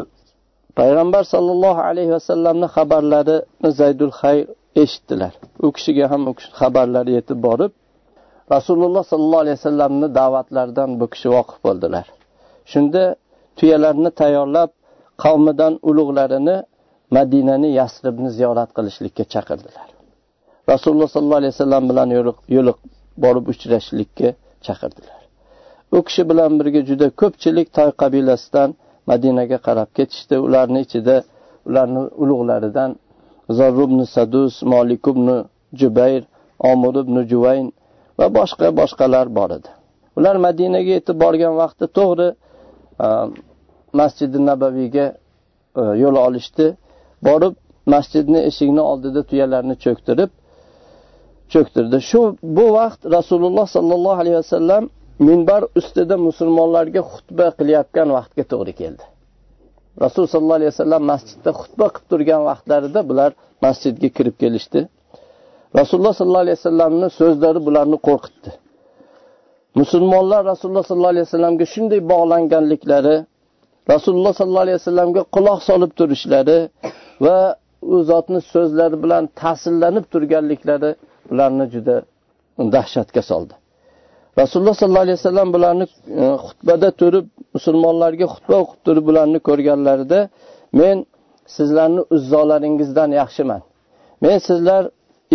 payg'ambar 0.81 1.23
sollallohu 1.35 1.81
alayhi 1.91 2.13
vasallamni 2.19 2.67
xabarlarini 2.77 3.71
zaydul 3.81 4.13
xayr 4.21 4.47
eshitdilar. 4.83 5.33
U 5.67 5.69
kishiga 5.77 6.05
ham 6.13 6.23
u 6.31 6.33
kishi 6.39 6.51
xabarlari 6.61 7.13
yetib 7.19 7.39
borib 7.47 7.73
rasululloh 8.55 9.05
sollallohu 9.13 9.43
alayhi 9.45 9.59
vasallamni 9.61 10.09
da'vatlaridan 10.21 10.91
bu 11.01 11.07
kishi 11.13 11.29
voqif 11.37 11.59
bo'ldilar. 11.67 12.07
Shunda 12.73 13.03
tuyalarni 13.59 14.11
tayyorlab 14.21 14.71
qavmidan 15.25 15.73
ulug'larini 15.91 16.57
madinani 17.17 17.69
yasribni 17.81 18.31
ziyorat 18.39 18.71
qilishlikka 18.77 19.25
chaqirdilar. 19.35 19.89
Rasululloh 20.73 21.09
sollallohu 21.15 21.41
alayhi 21.43 21.55
vasallam 21.57 21.85
bilan 21.91 22.09
yo'liq 22.57 22.79
borib 23.25 23.45
uchrashishlikka 23.53 24.29
chaqirdilar. 24.67 25.21
U 25.97 25.99
kishi 26.07 26.23
bilan 26.31 26.51
birga 26.61 26.81
juda 26.89 27.07
ko'pchilik 27.21 27.69
toy 27.77 27.91
qabilasidan 28.03 28.71
madinaga 29.11 29.59
qarab 29.67 29.89
ketishdi. 29.99 30.35
Ularni 30.47 30.81
ichida 30.87 31.17
ularni 31.69 32.03
ulug'laridan 32.23 32.91
zarrubn 33.59 34.01
sadus 34.15 34.55
molik 34.73 35.05
ibn 35.13 35.29
jubayr 35.81 36.23
omir 36.71 36.95
ibn 37.03 37.17
juvayn 37.31 37.67
va 38.19 38.27
boshqa 38.39 38.67
boshqalar 38.81 39.27
bor 39.39 39.51
edi. 39.59 39.71
Ular 40.19 40.37
madinaga 40.47 40.91
yetib 40.97 41.17
borgan 41.25 41.55
vaqtda 41.63 41.87
to'g'ri 41.99 42.29
Э, 43.01 43.07
masjidi 43.93 44.47
nabaviyga 44.47 45.07
э, 45.77 45.83
yo'l 46.03 46.17
olishdi. 46.27 46.77
Borib 47.23 47.55
masjidni 47.87 48.41
eshigini 48.49 48.81
oldida 48.81 49.23
tuyalarni 49.31 49.75
cho'ktirib 49.85 50.31
cho'ktirdi. 51.53 51.97
Shu 52.11 52.21
bu 52.57 52.67
vaqt 52.79 53.01
rasululloh 53.17 53.67
sollallohu 53.77 54.19
alayhi 54.23 54.37
vasallam 54.43 54.85
minbar 55.29 55.63
ustida 55.79 56.17
musulmonlarga 56.29 57.03
xutba 57.13 57.47
qilayotgan 57.59 58.09
vaqtga 58.17 58.45
to'g'ri 58.53 58.73
keldi. 58.81 59.05
Rasululloh 60.05 60.33
sollallohu 60.35 60.59
alayhi 60.61 60.73
vasallam 60.75 61.03
masjidda 61.13 61.51
xutba 61.61 61.87
qilib 61.95 62.07
turgan 62.11 62.43
vaqtlarida 62.51 63.01
bular 63.11 63.31
masjidga 63.67 64.09
kirib 64.17 64.37
kelishdi. 64.43 64.81
Rasululloh 65.79 66.15
sollallohu 66.19 66.45
alayhi 66.47 66.59
vasallamni 66.61 67.09
so'zlari 67.21 67.61
bularni 67.67 67.99
qo'rqitdi. 68.09 68.51
Musulmonlar 69.81 70.41
rasululloh 70.53 70.85
sollallohu 70.89 71.15
alayhi 71.15 71.27
vasallamga 71.29 71.67
shunday 71.75 72.01
bog'langanliklari 72.13 73.17
rasululloh 73.93 74.33
sollallohu 74.39 74.65
alayhi 74.67 74.79
vasallamga 74.81 75.23
quloq 75.35 75.61
solib 75.69 75.91
turishlari 75.99 76.59
va 77.25 77.39
u 77.93 77.97
zotni 78.11 78.41
so'zlari 78.53 78.97
bilan 79.05 79.25
ta'sirlanib 79.41 80.05
turganliklari 80.13 80.91
ularni 81.33 81.67
juda 81.75 81.97
dahshatga 82.75 83.23
soldi. 83.31 83.55
Rasululloh 84.41 84.75
sollallohu 84.81 85.07
alayhi 85.07 85.19
vasallam 85.21 85.49
bularni 85.57 85.87
e, 86.23 86.27
xutbada 86.47 86.89
turib 87.01 87.27
musulmonlarga 87.57 88.27
xutba 88.35 88.57
o'qib 88.63 88.81
turib 88.87 89.05
bularni 89.09 89.39
ko'rganlarida 89.49 90.21
men 90.81 90.97
sizlarni 91.57 92.03
uzzolaringizdan 92.17 93.11
yaxshiman. 93.21 93.63
Men 94.25 94.37
sizlar 94.49 94.83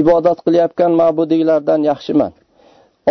ibodat 0.02 0.38
qilayotgan 0.46 0.92
ma'budiylardan 1.02 1.82
yaxshiman. 1.92 2.32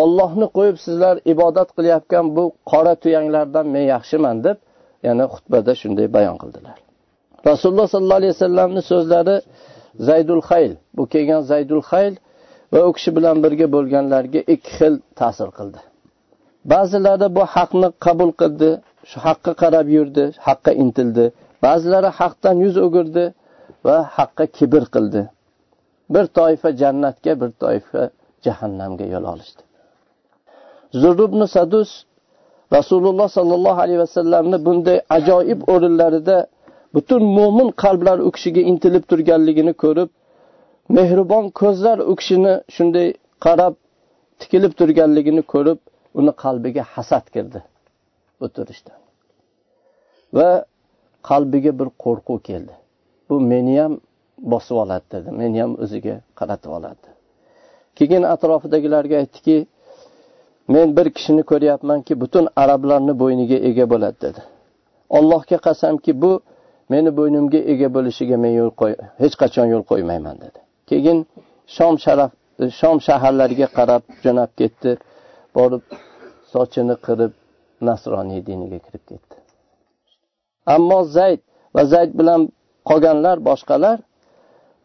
Ollohni 0.00 0.46
qo'yib 0.56 0.76
sizlar 0.86 1.14
ibodat 1.32 1.68
qilayotgan 1.76 2.24
bu 2.36 2.44
qora 2.70 2.94
tuyanglardan 3.02 3.66
men 3.74 3.84
yaxshiman 3.94 4.36
deb 4.46 4.56
yana 5.06 5.24
xutbada 5.34 5.72
shunday 5.80 6.06
bayon 6.16 6.36
qildilar. 6.42 6.76
Rasululloh 7.50 7.88
sollallohu 7.94 8.20
alayhi 8.22 8.34
vasallamni 8.36 8.82
so'zlari 8.92 9.36
zaydul 10.08 10.42
xayl 10.50 10.72
bu 10.96 11.02
kelgan 11.12 11.42
zaydul 11.50 11.82
xayl 11.90 12.14
va 12.72 12.80
u 12.88 12.90
kishi 12.96 13.10
bilan 13.16 13.36
birga 13.44 13.66
bo'lganlarga 13.74 14.40
ikki 14.54 14.70
xil 14.78 14.94
ta'sir 15.20 15.48
qildi. 15.58 15.80
Ba'zilari 16.72 17.28
bu 17.36 17.42
haqni 17.54 17.88
qabul 18.06 18.30
qildi 18.40 18.70
shu 19.10 19.18
haqqa 19.26 19.52
qarab 19.62 19.86
yurdi 19.96 20.24
haqqa 20.46 20.72
intildi. 20.82 21.24
Ba'zilari 21.66 22.10
haqdan 22.20 22.56
yuz 22.64 22.76
o'girdi 22.86 23.24
va 23.86 23.98
haqqa 24.16 24.44
kibr 24.56 24.82
qildi. 24.94 25.22
Bir 26.14 26.24
toifa 26.38 26.68
jannatga 26.82 27.32
bir 27.40 27.50
toifa 27.62 28.02
jahannamga 28.44 29.06
yo'l 29.14 29.24
olishdi. 29.32 29.62
Zurrubni 30.92 31.47
sadus 31.49 32.04
rasululloh 32.73 33.28
sallallohu 33.28 33.80
alayhi 33.85 33.99
vasallamni 33.99 34.64
bunday 34.66 34.99
ajoyib 35.16 35.61
o'rinlarida 35.73 36.47
butun 36.95 37.23
mo'min 37.38 37.68
qalblar 37.83 38.18
u 38.18 38.30
kishiga 38.37 38.61
intilib 38.61 39.04
turganligini 39.11 39.73
ko'rib 39.83 40.09
mehribon 40.97 41.45
ko'zlar 41.61 41.99
u 42.11 42.12
kishini 42.21 42.54
shunday 42.76 43.09
qarab 43.45 43.75
tikilib 44.40 44.73
turganligini 44.78 45.42
ko'rib 45.52 45.78
uni 46.18 46.33
qalbiga 46.45 46.83
hasad 46.95 47.25
kirdi 47.35 47.61
bu 48.40 48.47
turishdan 48.57 48.99
va 50.37 50.49
qalbiga 51.30 51.73
bir 51.78 51.88
qo'rquv 52.04 52.38
keldi. 52.49 52.75
Bu 53.28 53.40
meni 53.40 53.80
ham 53.80 54.00
bosib 54.52 54.76
oladi 54.83 55.04
dedi 55.12 55.30
meni 55.40 55.61
ham 55.62 55.73
o'ziga 55.85 56.16
qaratib 56.38 56.71
oladi 56.78 57.09
keyin 57.99 58.23
atrofidagilarga 58.35 59.16
aytdiki 59.23 59.57
men 60.75 60.96
bir 60.96 61.06
kishini 61.16 61.42
ko'ryapmanki 61.50 62.20
butun 62.22 62.48
arablarni 62.62 63.14
bo'yniga 63.22 63.58
ega 63.68 63.84
bo'ladi 63.92 64.18
dedi. 64.26 64.40
Allohga 65.18 65.58
qasamki 65.66 66.12
bu 66.22 66.32
meni 66.92 67.10
bo'ynimga 67.18 67.60
ega 67.72 67.88
bo'lishiga 67.96 68.37
men 68.44 68.52
yo'l 68.60 68.72
qo'y 68.80 68.92
hech 69.22 69.34
qachon 69.42 69.66
yo'l 69.72 69.84
qo'ymayman 69.90 70.37
dedi. 70.44 70.58
Keyin 70.90 71.18
shom 71.76 71.94
sharaf 72.04 72.30
shom 72.80 72.96
shaharlariga 73.06 73.68
qarab 73.78 74.02
jo'nab 74.25 74.50
ketdi 74.60 74.90
borib 75.56 75.82
sochini 76.52 76.96
qirib 77.06 77.32
nasroniy 77.88 78.40
diniga 78.48 78.78
kirib 78.87 79.04
ketdi. 79.10 79.37
Ammo 80.75 80.98
zayd 81.16 81.40
va 81.75 81.82
zayd 81.94 82.10
bilan 82.20 82.40
qolganlar 82.88 83.37
boshqalar 83.48 83.98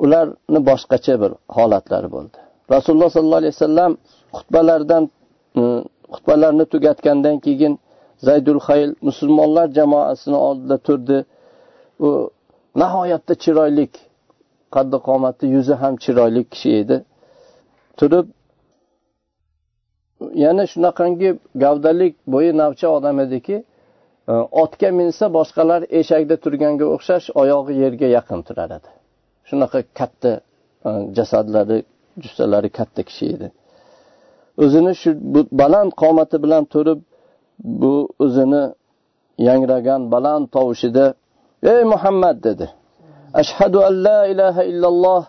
ularni 0.03 0.59
boshqacha 0.69 1.13
bir 1.21 1.31
holatlari 1.57 2.09
bo'ldi. 2.15 2.37
Rasululloh 2.75 3.09
sollallohu 3.15 3.41
alayhi 3.43 3.55
vasallam 3.57 3.91
xutbalaridan 4.37 5.03
xutbalarni 6.13 6.65
tugatgandan 6.65 7.39
keyin 7.39 7.79
zaydul 8.17 8.59
hayl 8.59 8.95
musulmonlar 9.01 9.67
jamoasini 9.77 10.35
oldida 10.35 10.77
turdi. 10.77 11.25
U 11.99 12.31
nihoyatda 12.75 13.33
chiroyli 13.43 13.85
qaddi 14.75 14.97
qomati 15.07 15.45
yuzi 15.55 15.73
ham 15.81 15.93
chiroyli 16.03 16.43
kishi 16.51 16.69
edi. 16.81 16.97
Turib 17.99 18.27
yana 20.45 20.63
shunaqangi 20.73 21.29
gavdalik 21.63 22.13
bo'yi 22.33 22.51
navcha 22.61 22.87
odam 22.97 23.19
ediki 23.25 23.55
e, 24.31 24.33
otga 24.63 24.89
minsa 24.99 25.25
boshqalar 25.37 25.81
eshakda 25.99 26.35
turganga 26.43 26.85
o'xshash 26.95 27.27
oyog'i 27.41 27.73
yerga 27.83 28.07
yaqin 28.17 28.39
turar 28.47 28.69
edi. 28.77 28.89
Shunaqa 29.49 29.79
katta 29.99 30.31
e, 30.87 30.89
jasadlari 31.17 31.77
jussalari 32.23 32.69
katta 32.79 33.01
kishi 33.09 33.25
edi. 33.35 33.47
O'zini 34.57 34.93
shu 35.01 35.09
baland 35.61 35.91
qomati 36.01 36.37
bilan 36.43 36.63
turib 36.73 36.99
bu 37.81 37.93
o'zini 38.25 38.63
yangragan 39.47 40.01
baland 40.13 40.45
tovushida 40.55 41.05
ey 41.73 41.83
muhammad 41.93 42.37
dedi. 42.43 42.67
Ashhadu 43.41 43.77
an 43.87 43.93
la 44.07 44.19
ilaha 44.33 44.63
illalloh 44.71 45.23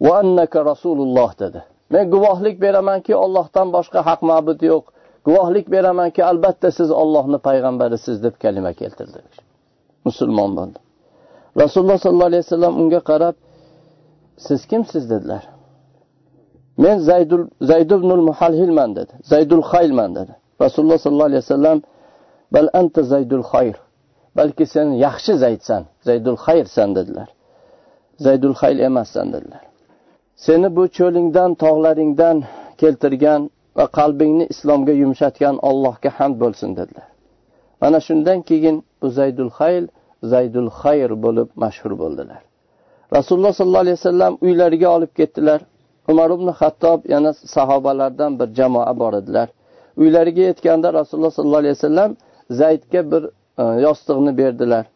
va 0.00 0.14
annaka 0.22 0.64
rasululloh 0.70 1.30
dedi. 1.38 1.60
Men 1.90 2.04
guvohlik 2.14 2.56
beramanki 2.64 3.12
ollohdan 3.24 3.68
boshqa 3.76 4.00
haq 4.08 4.20
ma'bud 4.30 4.60
yo'q. 4.70 4.84
Guvohlik 5.28 5.66
beramanki 5.74 6.24
albatta 6.30 6.68
siz 6.78 6.90
ollohni 7.02 7.38
payg'ambarisiz 7.48 8.16
deb 8.26 8.34
kalima 8.42 8.72
keltirdi. 8.80 9.18
Musulmon 10.04 10.50
bo'ldi. 10.58 10.78
Rasululloh 11.62 11.98
sollallohu 12.04 12.30
alayhi 12.32 12.44
vasallam 12.46 12.74
unga 12.82 13.00
qarab 13.10 13.34
siz 14.46 14.60
kimsiz? 14.70 15.10
dedilar. 15.10 15.53
Men 16.76 16.98
zaydul 16.98 17.46
zaydubnul 17.60 18.22
muhalhilman 18.28 18.96
dedi. 18.96 19.12
Zaydul 19.22 19.62
xaylman 19.62 20.14
dedi. 20.14 20.32
Rasululloh 20.60 20.98
sollallohu 20.98 21.30
alayhi 21.30 21.42
vasallam 21.44 21.82
bal 22.54 22.68
anta 22.72 23.02
zaydul 23.02 23.44
xayr 23.52 23.76
balki 24.36 24.66
sen 24.66 24.88
yaxshi 25.06 25.32
zaydsan 25.44 25.82
zaydul 26.00 26.36
xayrsan 26.46 26.94
dedilar. 26.96 27.28
Zaydul 28.18 28.54
xayl 28.60 28.78
emassan 28.78 29.32
dedilar. 29.32 29.62
Seni 30.36 30.76
bu 30.76 30.88
cho'lingdan 30.98 31.50
tog'laringdan 31.64 32.36
keltirgan 32.80 33.50
va 33.76 33.86
qalbingni 33.98 34.44
islomga 34.52 34.92
yumshatgan 35.02 35.56
allohga 35.68 36.10
hamd 36.18 36.36
bo'lsin 36.42 36.70
dedilar. 36.78 37.08
Mana 37.80 37.98
shundan 38.06 38.38
keyin 38.48 38.76
bu 39.02 39.08
zaydul 39.18 39.50
xayl 39.58 39.84
zaydul 40.32 40.70
xayr 40.80 41.10
bo'lib 41.24 41.48
mashhur 41.62 41.92
bo'ldilar. 42.02 42.42
Rasululloh 43.16 43.52
sollallohu 43.58 43.84
alayhi 43.86 43.98
vasallam 44.00 44.32
uylariga 44.46 44.88
olib 44.96 45.12
ketdilar. 45.18 45.60
Umar 46.08 46.30
ibn 46.30 46.48
hattob 46.60 47.00
yana 47.08 47.32
sahobalardan 47.32 48.38
bir 48.38 48.54
jamoa 48.54 48.98
bor 48.98 49.12
edilar. 49.12 49.48
Uylariga 49.96 50.42
yetganda 50.42 50.92
rasululloh 50.94 51.30
sollallohu 51.30 51.58
alayhi 51.64 51.76
vasallam 51.78 52.16
zaydga 52.50 53.10
bir 53.12 53.22
e, 53.58 53.64
yostiqni 53.80 54.38
berdilar. 54.38 54.86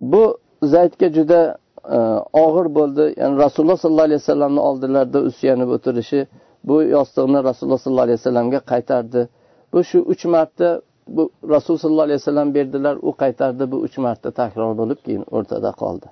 Bu 0.00 0.38
zaydga 0.62 1.08
juda 1.16 1.58
e, 1.84 1.98
og'ir 2.32 2.74
bo'ldi. 2.78 3.14
Ya'ni 3.20 3.38
rasululloh 3.38 3.76
sollallohu 3.76 4.08
alayhi 4.10 4.20
vasallamni 4.24 4.60
oldilarida 4.60 5.18
usyanib 5.18 5.32
suyanib 5.38 5.68
o'tirishi 5.76 6.26
bu 6.64 6.82
yostiqni 6.82 7.44
rasululloh 7.44 7.78
sollallohu 7.78 8.06
alayhi 8.08 8.18
vasallamga 8.20 8.60
qaytardi. 8.72 9.28
Bu 9.72 9.84
shu 9.84 9.98
uch 10.12 10.24
marta 10.24 10.80
bu 11.08 11.30
rasululloh 11.54 11.80
sollallohu 11.80 12.08
alayhi 12.08 12.20
vasallam 12.22 12.54
berdilar 12.54 12.96
u 13.02 13.10
qaytardi 13.22 13.72
bu 13.72 13.76
uch 13.76 13.98
marta 13.98 14.30
takror 14.30 14.72
bo'lib 14.80 14.98
keyin 15.06 15.24
o'rtada 15.36 15.70
qoldi. 15.82 16.06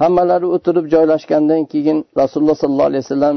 Hammalari 0.00 0.46
o'tirib 0.56 0.86
joylashgandan 0.94 1.62
keyin 1.72 1.98
rasululloh 2.20 2.56
sollallohu 2.62 2.90
alayhi 2.92 3.04
vasallam 3.06 3.36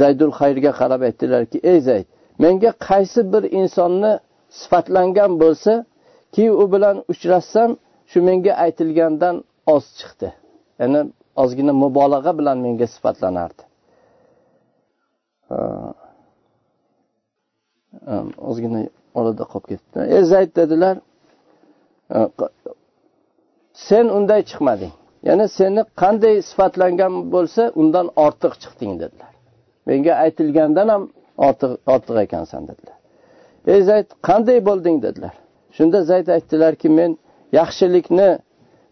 zaydul 0.00 0.32
xayrga 0.40 0.72
qarab 0.80 1.00
aytdilarki 1.08 1.58
ey 1.72 1.78
zayd 1.88 2.06
menga 2.44 2.70
qaysi 2.88 3.20
bir 3.32 3.44
insonni 3.60 4.12
sifatlangan 4.60 5.32
bo'lsa 5.42 5.72
keyin 6.34 6.54
u 6.62 6.64
bilan 6.74 6.96
uchrashsam 7.12 7.70
shu 8.10 8.18
menga 8.28 8.52
aytilgandan 8.64 9.36
oz 9.74 9.84
chiqdi. 9.98 10.28
Ya'ni 10.80 11.00
ozgina 11.42 11.72
mubolag'a 11.84 12.32
bilan 12.38 12.58
menga 12.66 12.86
sifatlanardi. 12.94 13.62
Ozgina 18.50 18.80
orada 19.18 19.44
qolib 19.52 19.66
ketibdi 19.70 19.98
ey 20.16 20.22
zayd 20.32 20.50
dedilar 20.60 20.96
sen 23.88 24.04
unday 24.18 24.40
chiqmading. 24.50 24.94
Ya'ni 25.28 25.46
seni 25.58 25.82
qanday 26.02 26.36
sifatlangan 26.50 27.14
bo'lsa 27.34 27.62
undan 27.80 28.06
ortiq 28.24 28.54
chiqding 28.62 28.92
dedilar. 29.02 29.32
Menga 29.88 30.14
aytilgandan 30.24 30.88
ham 30.92 31.02
ortiq 31.46 31.72
ortiq 31.94 32.16
ekansan 32.26 32.62
dedilar. 32.70 32.96
Ey 33.72 33.80
zayd 33.90 34.08
qanday 34.28 34.58
bo'lding 34.68 34.96
dedilar. 35.06 35.34
Shunda 35.76 35.98
zayd 36.10 36.28
aytdilarki 36.36 36.88
men 36.98 37.10
yaxshilikni 37.60 38.30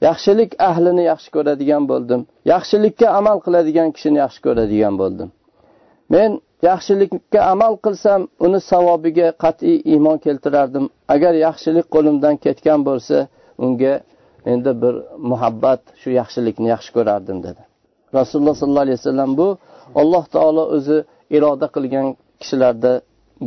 yaxshilik 0.09 0.50
ahlini 0.70 1.05
yaxshi 1.12 1.31
ko'radigan 1.37 1.85
bo'ldim. 1.90 2.20
Yaxshilikka 2.52 3.07
amal 3.20 3.38
qiladigan 3.46 3.88
kishini 3.96 4.18
yaxshi 4.24 4.40
ko'radigan 4.46 4.94
bo'ldim. 5.00 5.29
Men 6.14 6.31
yaxshilikka 6.70 7.40
amal 7.55 7.74
qilsam 7.85 8.20
uni 8.46 8.61
savobiga 8.70 9.29
qat'iy 9.44 9.76
iymon 9.92 10.18
keltirardim. 10.26 10.85
Agar 11.14 11.33
yaxshilik 11.46 11.87
qo'limdan 11.94 12.35
ketgan 12.44 12.81
bo'lsa 12.88 13.16
unga 13.64 13.94
endi 14.53 14.83
bir 14.83 14.94
muhabbat 15.31 15.81
shu 16.01 16.11
yaxshilikni 16.20 16.68
yaxshi 16.74 16.90
ko'rardim 16.96 17.38
dedi. 17.46 17.62
Rasululloh 18.14 18.55
sollallohu 18.61 18.87
alayhi 18.87 18.98
vasallam 19.01 19.31
bu 19.40 19.48
alloh 20.01 20.24
taolo 20.35 20.64
o'zi 20.77 20.98
iroda 21.37 21.66
qilgan 21.74 22.07
kishilarda 22.40 22.92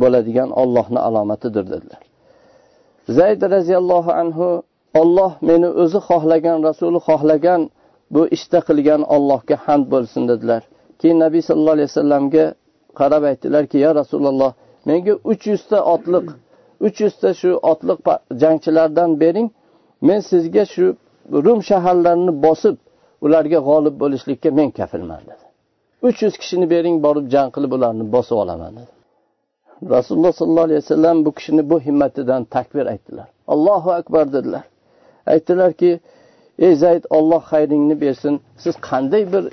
bo'ladigan 0.02 0.50
ollohni 0.62 1.00
alomatidir 1.08 1.64
dedilar. 1.72 2.02
Zayd 3.08 3.42
roziyallohu 3.56 4.12
anhu 4.22 4.48
olloh 5.00 5.32
meni 5.50 5.68
o'zi 5.82 5.98
xohlagan 6.08 6.58
rasuli 6.68 6.98
xohlagan 7.08 7.60
bu 8.14 8.22
ishda 8.36 8.60
qilgan 8.68 9.02
ollohga 9.14 9.56
hamd 9.66 9.86
bo'lsin 9.94 10.22
dedilar. 10.30 10.62
Keyin 11.00 11.18
nabiy 11.24 11.42
sallallohu 11.48 11.76
alayhi 11.78 11.90
vasallamga 11.92 12.44
qarab 13.00 13.22
aytdilarki 13.30 13.78
ya 13.84 13.90
rasululloh 14.00 14.52
menga 14.88 15.14
uch 15.30 15.42
yuzta 15.52 15.78
otliq 15.94 16.26
uch 16.86 16.96
yuzta 17.04 17.28
shu 17.40 17.50
otliq 17.72 17.98
jangchilardan 18.42 19.10
bering 19.22 19.48
men 20.08 20.20
sizga 20.30 20.64
shu 20.74 20.84
rum 21.46 21.60
shaharlarini 21.70 22.32
bosib 22.46 22.76
ularga 23.24 23.58
g'olib 23.68 23.94
bo'lishlikka 24.02 24.50
men 24.58 24.68
kafilman 24.78 25.22
dedi. 25.30 25.44
Uch 26.06 26.18
yuz 26.24 26.34
kishini 26.42 26.66
bering 26.74 26.96
borib 27.06 27.26
jang 27.34 27.48
qilib 27.54 27.72
ularni 27.76 28.04
bosib 28.14 28.36
olaman 28.44 28.72
dedi. 28.78 28.92
Rasululloh 29.94 30.32
sollallohu 30.32 30.64
alayhi 30.68 30.82
vasallam 30.84 31.24
bu 31.24 31.30
kishini 31.32 31.70
bu 31.70 31.80
himmatidan 31.80 32.44
takbir 32.44 32.86
aytdilar. 32.86 33.28
Allohu 33.46 33.90
akbar 33.92 34.32
dedilar. 34.32 34.64
Aytdilarki 35.26 36.00
ey 36.58 36.74
zayd 36.74 37.04
olloh 37.10 37.42
xayringni 37.52 38.00
bersin. 38.00 38.40
Siz 38.56 38.74
qanday 38.88 39.32
bir 39.32 39.44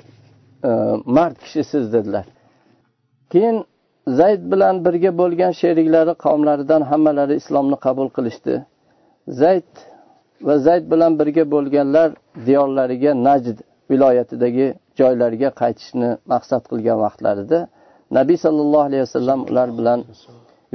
e, 0.68 0.70
mard 1.16 1.36
kishisiz 1.44 1.92
dedilar. 1.92 2.24
Keyin 3.32 3.64
zayd 4.06 4.42
bilan 4.52 4.84
birga 4.84 5.18
bo'lgan 5.18 5.52
sheriklari 5.60 6.14
qavmlaridan 6.24 6.82
hammalari 6.90 7.34
islomni 7.40 7.76
qabul 7.86 8.08
qilishdi. 8.16 8.54
Zayd 9.28 9.70
va 10.46 10.54
zayd 10.66 10.84
bilan 10.92 11.12
birga 11.20 11.44
bo'lganlar 11.54 12.08
diyorlariga 12.46 13.12
najd 13.28 13.58
viloyatidagi 13.90 14.66
joylariga 15.00 15.50
qaytishni 15.60 16.10
maqsad 16.32 16.62
qilgan 16.70 16.98
vaqtlarida 17.04 17.58
nabiy 18.18 18.38
sollallohu 18.44 18.84
alayhi 18.88 19.02
vasallam 19.06 19.40
ular 19.50 19.68
bilan 19.78 20.00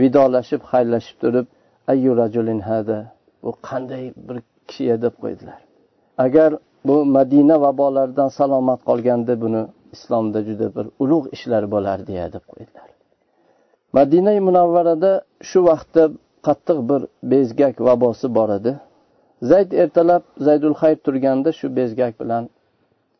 vidolashib 0.01 0.61
xayrlashib 0.71 1.17
turib 1.23 1.45
ayyu 1.91 2.11
rajulin 2.21 2.59
hada? 2.69 2.99
Bu 3.43 3.51
qanday 3.67 4.03
bir 4.27 4.37
kishi 4.67 5.01
deb 5.05 5.15
qo'ydilar. 5.23 5.59
Agar 6.25 6.49
bu 6.87 6.95
madina 7.17 7.55
vabolaridan 7.65 8.29
salomat 8.39 8.79
qolganda 8.89 9.33
buni 9.43 9.61
islomda 9.95 10.39
juda 10.47 10.67
bir 10.75 10.85
ulug' 11.03 11.27
ishlar 11.35 11.63
bo'lardi 11.73 12.13
deb 12.35 12.43
qo'ydilar. 12.51 12.87
Madina 13.97 14.33
munavvarada 14.47 15.11
shu 15.49 15.59
vaqtda 15.69 16.03
qattiq 16.47 16.79
bir 16.89 17.01
bezgak 17.31 17.75
vabosi 17.87 18.27
bor 18.37 18.49
edi. 18.59 18.71
Zayd 19.51 19.71
ertalab 19.83 20.23
zaydul 20.47 20.75
xayr 20.81 20.97
turganda 21.05 21.51
shu 21.59 21.67
bezgak 21.79 22.13
bilan 22.21 22.43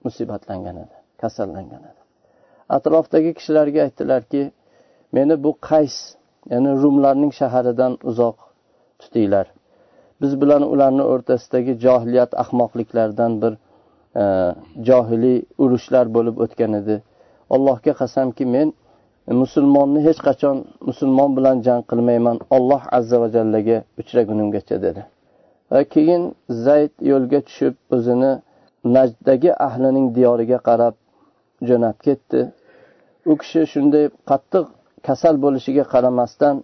musibatlangan 0.06 0.76
edi 0.84 0.96
kasallangan 1.22 1.82
edi. 1.90 2.02
Atrofdagi 2.70 3.32
kishilarga 3.38 3.80
aytdilarki 3.88 4.42
meni 5.16 5.44
bu 5.44 5.52
qays 5.70 5.96
ya'ni 6.52 6.72
rumlarning 6.84 7.32
shaharidan 7.40 7.94
uzoq 8.10 8.38
tutinglar. 9.00 9.48
Biz 10.22 10.42
bilan 10.42 10.62
ularni 10.74 11.04
o'rtasidagi 11.12 11.74
johiliyat 11.86 12.32
ahmoqliklardan 12.44 13.32
bir 13.42 13.54
e, 14.22 14.24
johiliy 14.88 15.40
urushlar 15.64 16.06
bo'lib 16.16 16.36
o'tgan 16.46 16.74
edi. 16.82 16.96
Allohga 17.56 17.94
qasamki 18.02 18.46
men 18.56 18.74
musulmonni 19.42 20.00
hech 20.08 20.20
qachon 20.28 20.58
musulmon 20.90 21.32
bilan 21.38 21.58
jang 21.68 21.82
qilmayman 21.92 22.38
olloh 22.58 22.82
azza 22.98 23.22
va 23.22 23.28
jallaga 23.36 23.78
uchragunimgacha 24.02 24.82
dedi. 24.86 25.02
Keyin 25.84 26.36
zayd 26.50 26.94
yo'lga 27.12 27.40
tushib 27.48 27.76
o'zini 27.96 28.32
najddagi 28.96 29.52
ahlining 29.68 30.08
diyoriga 30.16 30.60
qarab 30.68 30.96
jo'nab 31.70 31.98
ketdi. 32.06 32.42
U 33.32 33.34
kishi 33.42 33.62
shunday 33.74 34.06
qattiq 34.30 34.66
kasal 35.08 35.36
bo'lishiga 35.46 35.84
qaramasdan 35.94 36.56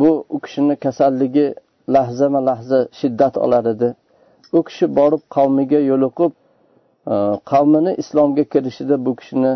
bu 0.00 0.10
u 0.34 0.38
kishini 0.44 0.76
kasalligi 0.84 1.46
lahzama 1.94 2.40
lahza 2.48 2.80
shiddat 3.00 3.34
olar 3.44 3.64
edi. 3.74 3.88
U 4.56 4.62
kishi 4.68 4.86
borib 4.98 5.22
qavmiga 5.36 5.80
yo'liqib 5.90 6.32
e, 7.12 7.14
qavmini 7.50 7.92
islomga 8.02 8.44
kirishida 8.52 8.96
bu 9.06 9.12
kishini 9.20 9.52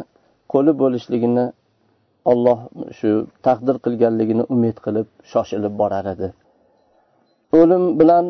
qo'li 0.53 0.73
bo'lishligini 0.83 1.47
olloh 2.33 2.59
shu 2.99 3.11
taqdir 3.47 3.77
qilganligini 3.85 4.45
umid 4.55 4.77
qilib 4.85 5.09
shoshilib 5.33 5.75
borar 5.83 6.07
edi. 6.15 6.29
O'lim 7.59 7.85
bilan 8.01 8.27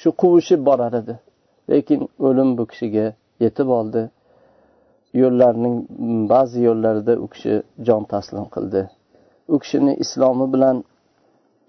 shu 0.00 0.10
quvishib 0.20 0.60
borar 0.68 0.92
edi. 1.00 1.14
Lekin 1.70 2.00
o'lim 2.26 2.48
bu 2.58 2.64
kishiga 2.70 3.06
yetib 3.44 3.68
oldi. 3.78 4.02
Yo'llarning 5.22 5.76
ba'zi 6.32 6.58
yo'llarida 6.68 7.14
u 7.24 7.26
kishi 7.34 7.54
jon 7.86 8.02
taslim 8.12 8.46
qildi. 8.54 8.82
U 9.54 9.56
kishini 9.62 9.92
islomi 10.04 10.46
bilan 10.54 10.76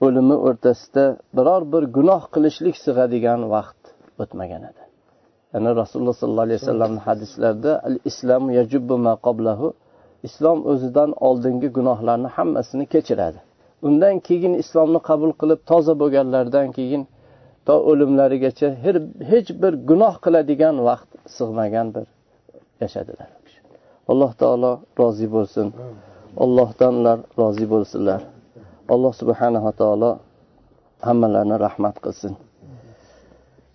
o'limi 0.05 0.35
o'rtasida 0.47 1.05
biror 1.37 1.61
bir 1.73 1.83
gunoh 1.97 2.21
qilishlik 2.33 2.75
sig'adigan 2.85 3.41
vaqt 3.53 3.81
o'tmagan 4.23 4.63
edi. 4.69 4.83
Ya'ni 5.53 5.69
rasululloh 5.81 6.15
sollallohu 6.21 6.47
alayhi 6.47 6.61
vasallamni 6.63 7.01
hadislarida 7.07 7.71
al 7.87 7.95
islom 8.09 8.43
yajubbu 8.57 8.95
ma 9.05 9.13
qoblahu 9.25 9.67
islom 10.27 10.59
o'zidan 10.71 11.09
oldingi 11.27 11.69
gunohlarni 11.77 12.29
hammasini 12.37 12.85
kechiradi. 12.93 13.39
undan 13.86 14.16
keyin 14.28 14.54
islomni 14.62 15.00
qabul 15.08 15.32
qilib 15.40 15.60
toza 15.70 15.94
bo'lganlaridan 16.02 16.68
keyin 16.76 17.02
to 17.66 17.74
o'limlarigacha 17.90 18.68
hech 19.30 19.48
bir 19.62 19.72
gunoh 19.90 20.14
qiladigan 20.24 20.76
vaqt 20.88 21.10
sig'magan 21.38 21.86
bir 21.94 22.06
yashadilar 22.82 23.28
alloh 24.12 24.30
taolo 24.42 24.72
rozi 25.00 25.26
bo'lsin 25.36 25.66
allohdan 26.44 26.92
ular 27.00 27.18
rozi 27.40 27.66
bo'lsinlar 27.72 28.20
alloh 28.94 29.12
subhanava 29.20 29.72
taolo 29.80 30.10
hammalarni 31.06 31.56
rahmat 31.66 31.96
qilsin 32.06 32.34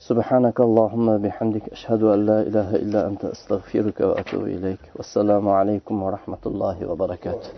سبحانك 0.10 0.58
اللهم 0.68 1.08
بحمدك 1.24 1.66
أشهد 1.78 2.02
أن 2.14 2.20
لا 2.30 2.40
إله 2.48 2.70
إلا 2.84 3.00
أنت 3.10 3.24
أستغفرك 3.36 3.98
وأتوب 4.10 4.44
إليك 4.58 4.84
والسلام 4.98 5.46
عليكم 5.60 5.96
ورحمة 6.06 6.44
الله 6.50 6.78
وبركاته 6.90 7.50